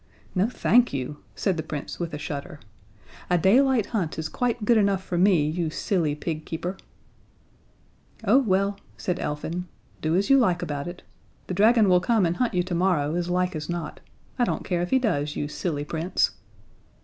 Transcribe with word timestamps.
"No, 0.33 0.49
thank 0.49 0.91
you," 0.93 1.17
said 1.35 1.57
the 1.57 1.61
Prince, 1.61 1.99
with 1.99 2.11
a 2.11 2.17
shudder. 2.17 2.59
"A 3.29 3.37
daylight 3.37 3.85
hunt 3.93 4.17
is 4.17 4.29
quite 4.29 4.65
good 4.65 4.77
enough 4.77 5.03
for 5.03 5.15
me, 5.15 5.47
you 5.47 5.69
silly 5.69 6.15
pig 6.15 6.43
keeper." 6.43 6.75
"Oh, 8.23 8.39
well," 8.39 8.79
said 8.97 9.19
Elfin, 9.19 9.67
"do 10.01 10.15
as 10.15 10.27
you 10.27 10.39
like 10.39 10.63
about 10.63 10.87
it 10.87 11.03
the 11.45 11.53
dragon 11.53 11.87
will 11.87 11.99
come 11.99 12.25
and 12.25 12.37
hunt 12.37 12.55
you 12.55 12.63
tomorrow, 12.63 13.13
as 13.13 13.29
likely 13.29 13.57
as 13.59 13.69
not. 13.69 13.99
I 14.39 14.43
don't 14.43 14.65
care 14.65 14.81
if 14.81 14.89
he 14.89 14.97
does, 14.97 15.35
you 15.35 15.47
silly 15.47 15.85
Prince." 15.85 16.31